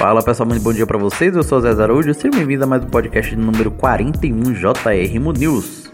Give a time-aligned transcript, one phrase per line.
[0.00, 1.36] Fala pessoal, muito bom dia para vocês.
[1.36, 2.14] Eu sou o Zé Araújo.
[2.14, 5.92] Seja bem-vindo a mais um podcast número 41 JR News.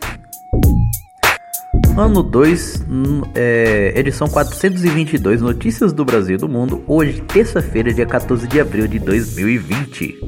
[1.99, 2.87] Ano 2,
[3.35, 6.85] é, edição 422, Notícias do Brasil e do Mundo.
[6.87, 10.21] Hoje, terça-feira, dia 14 de abril de 2020.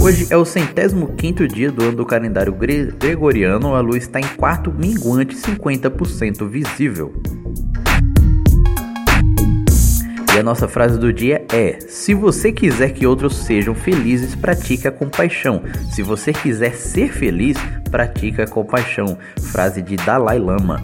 [0.00, 2.56] Hoje é o centésimo quinto dia do ano do calendário
[2.98, 3.74] gregoriano.
[3.74, 7.12] A lua está em quarto minguante, 50% visível.
[10.38, 14.86] E a nossa frase do dia é: Se você quiser que outros sejam felizes, pratique
[14.86, 15.64] a compaixão.
[15.90, 17.58] Se você quiser ser feliz,
[17.90, 19.18] pratique a compaixão.
[19.50, 20.80] Frase de Dalai Lama.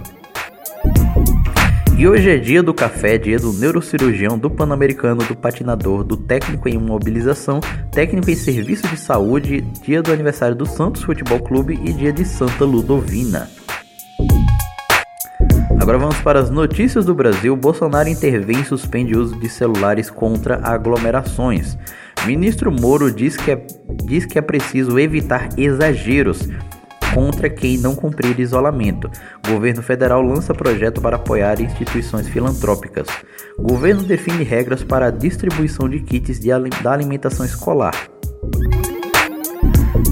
[1.96, 6.68] E hoje é dia do café, dia do neurocirurgião, do pan-americano, do patinador, do técnico
[6.68, 7.60] em imobilização,
[7.92, 12.24] técnico em serviço de saúde, dia do aniversário do Santos Futebol Clube e dia de
[12.24, 13.48] Santa Ludovina.
[15.84, 17.54] Agora vamos para as notícias do Brasil.
[17.54, 21.76] Bolsonaro intervém e suspende o uso de celulares contra aglomerações.
[22.24, 23.66] Ministro Moro diz que é,
[24.02, 26.48] diz que é preciso evitar exageros
[27.12, 29.10] contra quem não cumprir isolamento.
[29.46, 33.06] Governo federal lança projeto para apoiar instituições filantrópicas.
[33.58, 36.48] Governo define regras para a distribuição de kits de,
[36.82, 37.94] da alimentação escolar.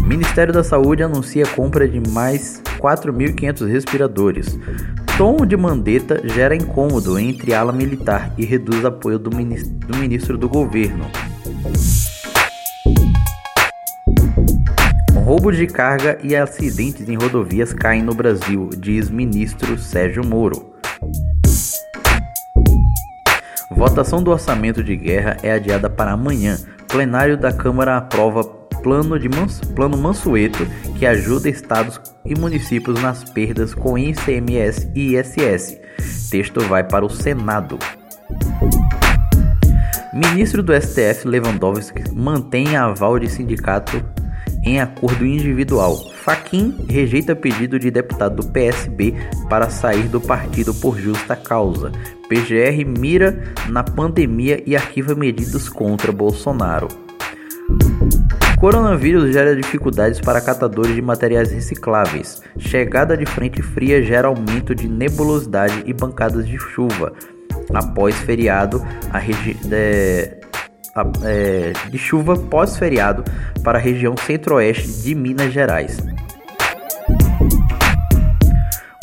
[0.03, 4.59] Ministério da Saúde anuncia a compra de mais 4.500 respiradores.
[5.19, 10.39] Tom de Mandetta gera incômodo entre ala militar e reduz apoio do ministro do, ministro
[10.39, 11.05] do governo.
[15.25, 20.73] Roubo de carga e acidentes em rodovias caem no Brasil, diz ministro Sérgio Moro.
[23.71, 26.59] Votação do orçamento de guerra é adiada para amanhã.
[26.89, 28.45] Plenário da Câmara aprova
[28.83, 29.29] plano, de
[29.75, 30.67] plano Mansueto,
[31.03, 35.77] que ajuda estados e municípios nas perdas com ICMS e ISS.
[36.31, 37.77] Texto vai para o Senado.
[40.13, 44.01] Ministro do STF Lewandowski mantém aval de sindicato
[44.63, 46.09] em acordo individual.
[46.23, 49.13] Faquin rejeita pedido de deputado do PSB
[49.51, 51.91] para sair do partido por justa causa.
[52.29, 56.87] PGR mira na pandemia e arquiva medidas contra Bolsonaro.
[58.63, 62.41] Coronavírus gera dificuldades para catadores de materiais recicláveis.
[62.57, 67.13] Chegada de frente fria gera aumento de nebulosidade e bancadas de chuva.
[67.75, 68.81] Após feriado,
[69.13, 69.57] a de,
[70.95, 73.25] a, é, de chuva pós-feriado
[73.65, 75.99] para a região centro-oeste de Minas Gerais.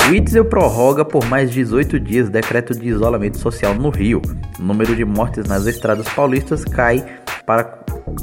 [0.08, 4.22] O Itzel prorroga por mais 18 dias decreto de isolamento social no Rio.
[4.58, 7.04] O número de mortes nas estradas paulistas cai
[7.44, 7.64] para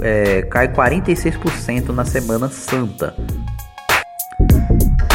[0.01, 3.15] é, cai 46% na Semana Santa.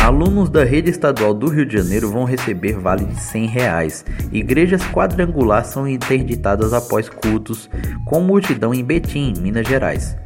[0.03, 4.05] Alunos da rede estadual do Rio de Janeiro vão receber vale de 100 reais.
[4.33, 7.71] Igrejas quadrangulares são interditadas após cultos
[8.05, 10.17] com multidão em Betim, Minas Gerais.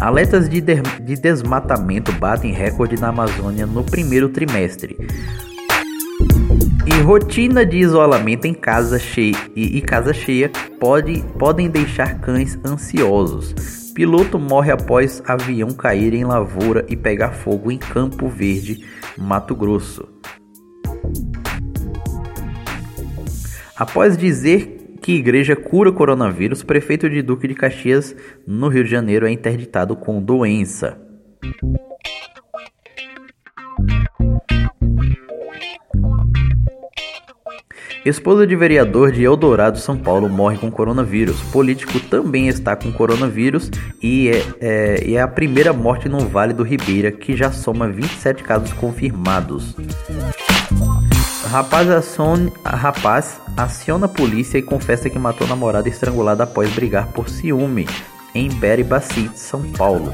[0.00, 4.96] Alertas de, de, de desmatamento batem recorde na Amazônia no primeiro trimestre.
[6.86, 13.92] E rotina de isolamento em casa cheia e, casa cheia pode, podem deixar cães ansiosos.
[13.94, 18.84] Piloto morre após avião cair em lavoura e pegar fogo em Campo Verde,
[19.16, 20.08] Mato Grosso.
[23.76, 28.14] Após dizer que igreja cura coronavírus, prefeito de Duque de Caxias,
[28.46, 30.98] no Rio de Janeiro, é interditado com doença.
[38.04, 41.40] Esposa de vereador de Eldorado, São Paulo, morre com coronavírus.
[41.52, 43.70] Político também está com coronavírus
[44.02, 48.42] e é, é, é a primeira morte no Vale do Ribeira, que já soma 27
[48.42, 49.74] casos confirmados.
[51.50, 57.28] Rapaz, aciona, rapaz aciona a polícia e confessa que matou namorada estrangulada após brigar por
[57.28, 57.86] ciúme
[58.34, 60.12] em Beribacite, São Paulo.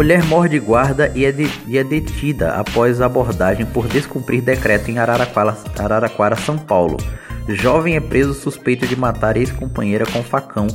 [0.00, 4.90] Mulher morre de guarda e é, de, e é detida após abordagem por descumprir decreto
[4.90, 6.96] em Araraquara, Araraquara, São Paulo.
[7.46, 10.68] Jovem é preso suspeito de matar ex-companheira com facão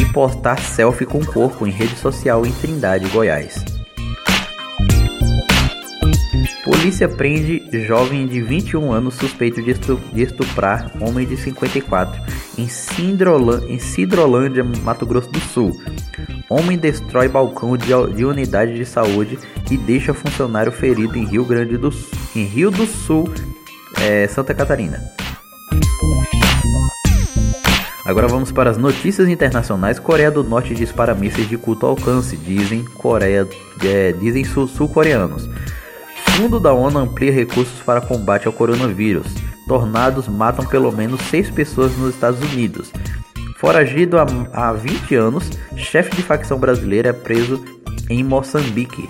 [0.00, 3.64] e postar selfie com corpo em rede social em Trindade, Goiás.
[6.62, 12.22] Polícia prende jovem de 21 anos suspeito de estuprar homem de 54
[12.56, 15.76] em Cidrolândia, Mato Grosso do Sul.
[16.48, 19.36] Homem destrói balcão de, de unidade de saúde
[19.68, 23.28] e deixa funcionário ferido em Rio Grande do Sul, em Rio do Sul,
[24.00, 25.02] é, Santa Catarina.
[28.04, 29.98] Agora vamos para as notícias internacionais.
[29.98, 33.48] Coreia do Norte dispara mísseis de culto alcance, dizem Coreia,
[33.84, 35.48] é, dizem sul-coreanos.
[36.36, 39.26] Fundo da ONU amplia recursos para combate ao coronavírus.
[39.66, 42.92] Tornados matam pelo menos seis pessoas nos Estados Unidos.
[43.66, 47.64] Foragido há, há 20 anos, chefe de facção brasileira é preso
[48.08, 49.08] em Moçambique.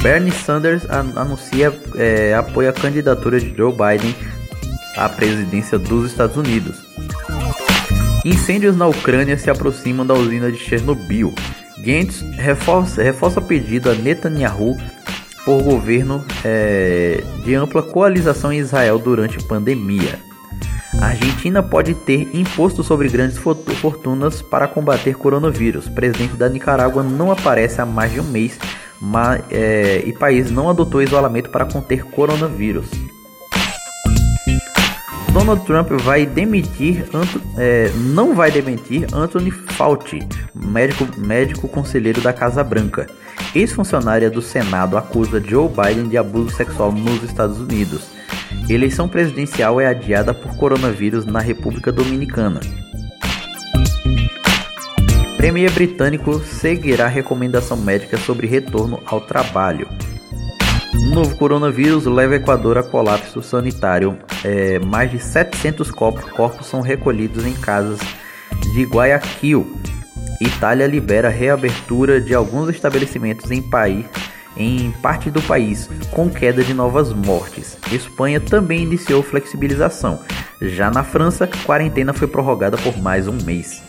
[0.00, 4.14] Bernie Sanders anuncia é, apoio à candidatura de Joe Biden
[4.96, 6.76] à presidência dos Estados Unidos.
[8.24, 11.34] Incêndios na Ucrânia se aproximam da usina de Chernobyl.
[11.78, 14.76] Gantz reforça, reforça pedido a Netanyahu
[15.44, 20.25] por governo é, de ampla coalização em Israel durante a pandemia.
[21.00, 25.88] A Argentina pode ter imposto sobre grandes fortunas para combater coronavírus.
[25.88, 28.58] Presidente da Nicarágua não aparece há mais de um mês
[29.00, 32.86] mas, é, e país não adotou isolamento para conter coronavírus.
[35.32, 37.04] Donald Trump vai demitir,
[37.58, 43.06] é, não vai demitir Anthony Fauci, médico, médico conselheiro da Casa Branca.
[43.54, 48.15] Ex-funcionária do Senado acusa Joe Biden de abuso sexual nos Estados Unidos.
[48.68, 52.60] Eleição presidencial é adiada por coronavírus na República Dominicana.
[55.36, 59.88] Premier britânico seguirá recomendação médica sobre retorno ao trabalho.
[61.12, 64.18] Novo coronavírus leva Equador a colapso sanitário.
[64.44, 68.00] É, mais de 700 corpos, corpos são recolhidos em casas
[68.74, 69.66] de Guayaquil.
[70.40, 74.04] Itália libera reabertura de alguns estabelecimentos em, país,
[74.56, 77.76] em parte do país, com queda de novas mortes.
[77.92, 80.20] Espanha também iniciou flexibilização.
[80.60, 83.82] Já na França, quarentena foi prorrogada por mais um mês.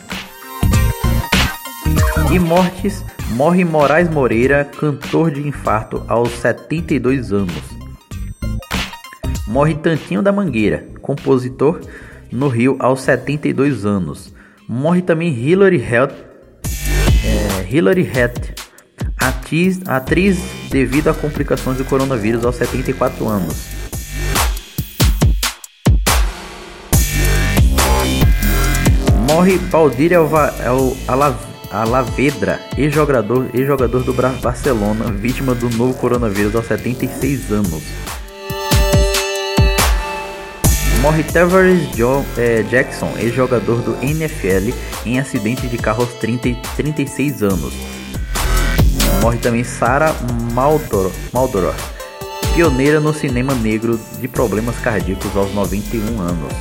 [2.31, 7.63] E mortes, morre Moraes Moreira, cantor de infarto aos 72 anos.
[9.47, 11.79] Morre Tantinho da Mangueira, compositor
[12.31, 14.33] no Rio aos 72 anos.
[14.67, 16.13] Morre também Hilary Heath,
[17.23, 18.09] é, Hilary
[19.17, 23.55] atriz, atriz devido a complicações do coronavírus aos 74 anos.
[29.27, 30.13] Morre Valdir
[31.07, 31.35] Alav
[31.69, 37.83] Alavedra, ex-jogador ex -jogador do Barcelona, vítima do novo coronavírus aos 76 anos.
[41.01, 44.73] Morre Tavares John, é, Jackson, ex-jogador do NFL,
[45.05, 47.73] em acidente de carro aos 30, 36 anos.
[49.21, 50.15] Morre também Sarah
[50.53, 51.11] Maldoror,
[52.53, 56.53] pioneira no cinema negro de problemas cardíacos aos 91 anos.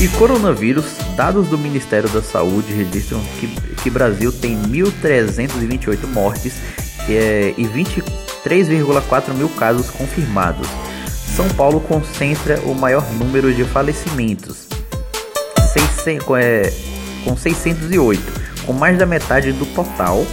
[0.00, 0.84] E coronavírus,
[1.16, 3.48] dados do Ministério da Saúde registram que,
[3.82, 6.54] que Brasil tem 1.328 mortes
[7.08, 10.68] é, e 23,4 mil casos confirmados.
[11.34, 14.68] São Paulo concentra o maior número de falecimentos,
[15.72, 16.72] 600, é,
[17.24, 18.22] com 608,
[18.66, 20.24] com mais da metade do total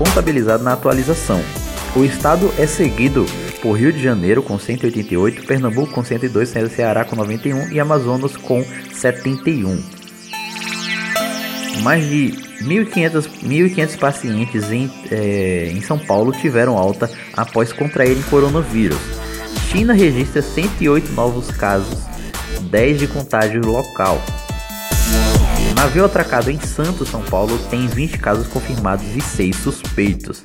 [0.00, 1.42] contabilizado na atualização.
[1.94, 3.26] O estado é seguido
[3.60, 8.64] por Rio de Janeiro com 188, Pernambuco com 102, Ceará com 91 e Amazonas com
[8.94, 9.78] 71.
[11.82, 12.32] Mais de
[12.62, 18.98] 1.500 pacientes em, é, em São Paulo tiveram alta após contraírem coronavírus.
[19.70, 21.98] China registra 108 novos casos,
[22.70, 24.18] 10 de contágio local.
[25.80, 30.44] Navio atracado em Santos, São Paulo, tem 20 casos confirmados e 6 suspeitos.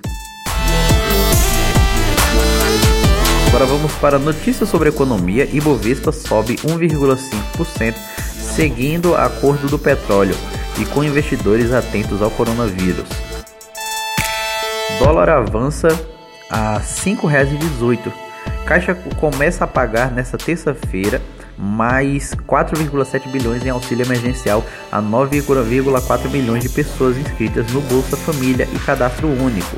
[3.50, 5.44] Agora vamos para notícias sobre economia.
[5.52, 7.96] Ibovespa sobe 1,5%,
[8.56, 10.38] seguindo acordo do petróleo
[10.80, 13.06] e com investidores atentos ao coronavírus.
[15.00, 15.90] Dólar avança
[16.50, 18.10] a R$ 5,18.
[18.66, 21.22] Caixa começa a pagar nesta terça-feira
[21.58, 28.68] mais 4,7 bilhões em auxílio emergencial a 9,4 milhões de pessoas inscritas no Bolsa Família
[28.74, 29.78] e Cadastro Único.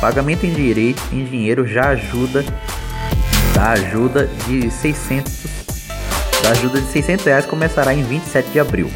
[0.00, 2.44] Pagamento em, direito, em dinheiro já ajuda
[3.54, 5.40] da ajuda de 600
[6.42, 8.90] da ajuda de 600 reais começará em 27 de abril.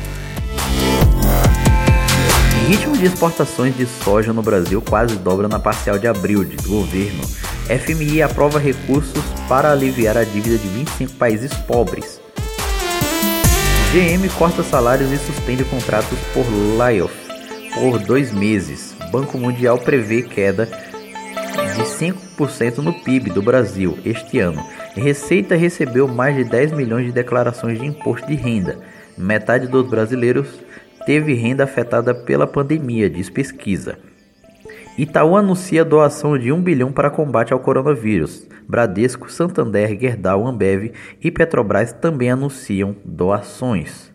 [2.67, 7.23] Ritmo de exportações de soja no Brasil quase dobra na parcial de abril do governo.
[7.69, 12.19] FMI aprova recursos para aliviar a dívida de 25 países pobres.
[13.93, 16.47] GM corta salários e suspende contratos por
[16.79, 17.15] layoff
[17.75, 18.97] por dois meses.
[19.13, 24.65] Banco Mundial prevê queda de 5% no PIB do Brasil este ano.
[24.95, 28.79] Receita recebeu mais de 10 milhões de declarações de imposto de renda.
[29.19, 30.49] Metade dos brasileiros
[31.07, 33.99] teve renda afetada pela pandemia, diz pesquisa.
[34.97, 38.47] Itaú anuncia doação de 1 bilhão para combate ao coronavírus.
[38.69, 44.13] Bradesco, Santander, Gerdau, Ambev e Petrobras também anunciam doações.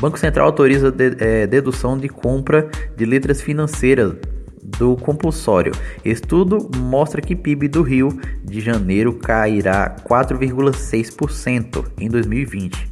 [0.00, 4.14] Banco Central autoriza é, dedução de compra de letras financeiras
[4.62, 5.72] do compulsório.
[6.04, 8.08] Estudo mostra que PIB do Rio
[8.44, 12.85] de Janeiro cairá 4,6% em 2020.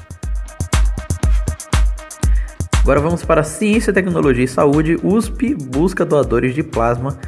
[2.81, 4.97] Agora vamos para Ciência, Tecnologia e Saúde.
[5.03, 7.19] USP busca doadores de plasma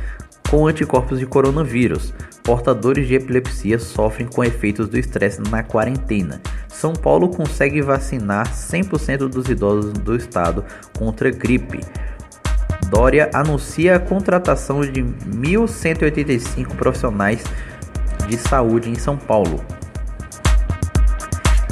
[0.50, 2.12] com anticorpos de coronavírus.
[2.42, 6.40] Portadores de epilepsia sofrem com efeitos do estresse na quarentena.
[6.68, 10.64] São Paulo consegue vacinar 100% dos idosos do estado
[10.96, 11.80] contra gripe.
[12.90, 17.44] Dória anuncia a contratação de 1.185 profissionais
[18.26, 19.62] de saúde em São Paulo.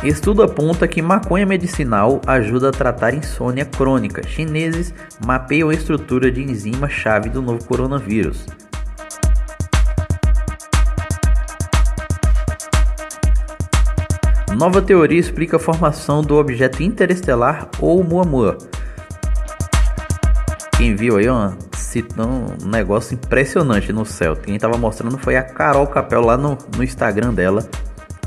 [0.05, 4.23] Estudo aponta que maconha medicinal ajuda a tratar insônia crônica.
[4.27, 4.93] Chineses
[5.25, 8.47] mapeiam a estrutura de enzima chave do novo coronavírus.
[14.57, 18.57] Nova teoria explica a formação do objeto interestelar Oumuamua.
[20.79, 21.51] Quem viu aí ó,
[22.19, 24.35] um negócio impressionante no céu.
[24.35, 27.69] Quem estava mostrando foi a Carol Capel lá no, no Instagram dela.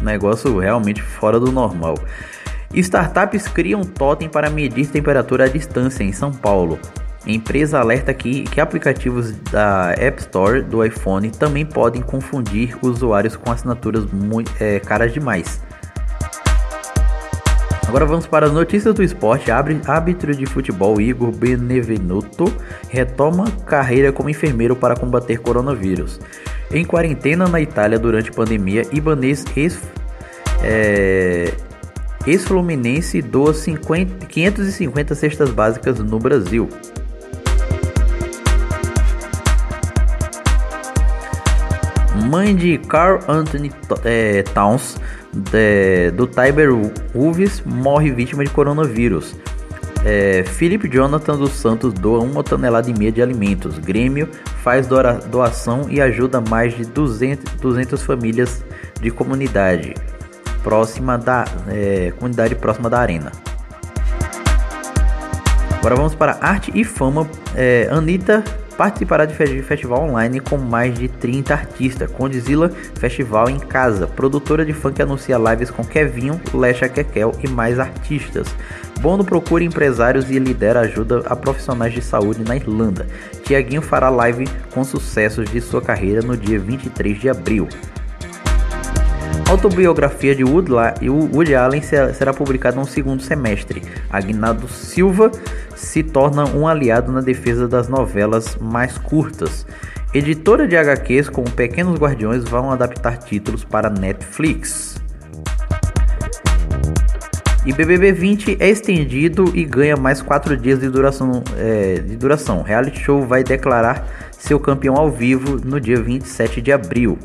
[0.04, 1.96] Negócio realmente fora do normal.
[2.76, 6.78] Startups criam totem para medir temperatura à distância em São Paulo.
[7.26, 13.52] Empresa alerta que, que aplicativos da App Store do iPhone também podem confundir usuários com
[13.52, 15.60] assinaturas muito, é, caras demais.
[17.90, 19.50] Agora vamos para as notícias do esporte.
[19.50, 22.46] Árbitro de futebol Igor Benevenuto
[22.88, 26.20] retoma carreira como enfermeiro para combater coronavírus.
[26.70, 29.82] Em quarentena na Itália durante pandemia, Ibanês ex,
[30.62, 31.52] é,
[32.28, 36.70] ex-fluminense doa 50, 550 cestas básicas no Brasil.
[42.30, 43.72] Mãe de Carl Anthony
[44.06, 44.98] é, Towns
[45.34, 46.70] de, do Tiber
[47.12, 49.36] Wolves morre vítima de coronavírus.
[50.06, 53.80] É, Felipe Jonathan dos Santos doa uma tonelada e meia de alimentos.
[53.80, 54.30] Grêmio
[54.62, 54.88] faz
[55.32, 58.64] doação e ajuda mais de 200, 200 famílias
[59.02, 59.96] de comunidade
[60.62, 63.32] próxima da é, comunidade próxima da arena.
[65.80, 67.28] Agora vamos para arte e fama.
[67.56, 68.44] É, Anitta
[68.80, 72.10] participará de festival online com mais de 30 artistas.
[72.10, 74.08] Condzilla Festival em Casa.
[74.08, 78.48] Produtora de funk anuncia lives com Kevinho, Lesha Kekel e mais artistas.
[79.02, 83.06] Bono procura empresários e lidera ajuda a profissionais de saúde na Irlanda.
[83.44, 87.68] Tiaguinho fará live com sucessos de sua carreira no dia 23 de abril.
[89.50, 93.82] Autobiografia de Woody Allen será publicada no segundo semestre.
[94.10, 95.32] Agnaldo Silva
[95.80, 99.66] se torna um aliado na defesa das novelas mais curtas.
[100.14, 104.98] Editora de HQs como Pequenos Guardiões vão adaptar títulos para Netflix.
[107.66, 112.62] E BBB 20 é estendido e ganha mais 4 dias de duração, é, de duração.
[112.62, 117.18] Reality Show vai declarar seu campeão ao vivo no dia 27 de abril.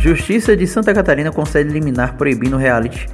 [0.00, 3.08] Justiça de Santa Catarina concede liminar proibindo reality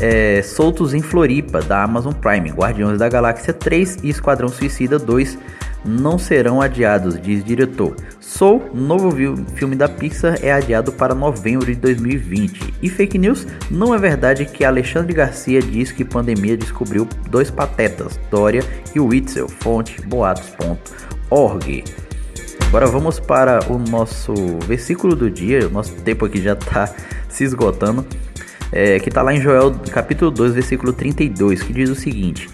[0.00, 2.50] é, soltos em Floripa, da Amazon Prime.
[2.50, 5.38] Guardiões da Galáxia 3 e Esquadrão Suicida 2
[5.84, 7.94] não serão adiados, diz diretor.
[8.18, 9.12] Soul, novo
[9.54, 12.74] filme da Pixar, é adiado para novembro de 2020.
[12.82, 18.18] E fake news, não é verdade que Alexandre Garcia diz que pandemia descobriu dois patetas,
[18.30, 18.62] Dória
[18.94, 21.84] e Witzel, fonte boatos.org.
[22.68, 24.34] Agora vamos para o nosso
[24.66, 26.92] versículo do dia, o nosso tempo aqui já está
[27.28, 28.04] se esgotando
[28.74, 32.50] é, que está lá em Joel capítulo 2, versículo 32, que diz o seguinte: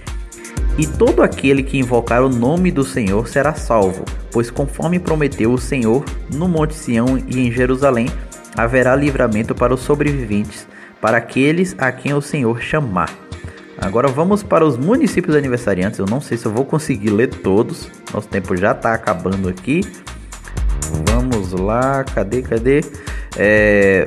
[0.77, 5.59] E todo aquele que invocar o nome do Senhor será salvo, pois conforme prometeu o
[5.59, 8.07] Senhor, no Monte Sião e em Jerusalém
[8.55, 10.69] haverá livramento para os sobreviventes,
[11.01, 13.09] para aqueles a quem o Senhor chamar.
[13.79, 15.99] Agora vamos para os municípios aniversariantes.
[15.99, 17.91] Eu não sei se eu vou conseguir ler todos.
[18.13, 19.81] Nosso tempo já está acabando aqui.
[21.09, 22.85] Vamos lá, cadê, cadê?
[23.39, 24.05] É,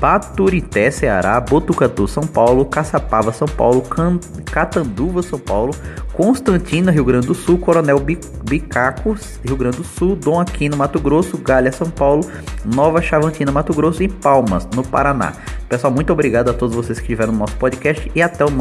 [0.00, 4.18] Baturité, Ceará, Botucatu, São Paulo, Caçapava, São Paulo, Can
[4.50, 5.74] Catanduva, São Paulo,
[6.12, 11.38] Constantina, Rio Grande do Sul, Coronel Bicacos, Rio Grande do Sul, Dom Aquino, Mato Grosso,
[11.38, 12.28] Galha, São Paulo,
[12.64, 15.32] Nova Chavantina, Mato Grosso e Palmas, no Paraná.
[15.68, 18.58] Pessoal, muito obrigado a todos vocês que estiveram no nosso podcast e até o nosso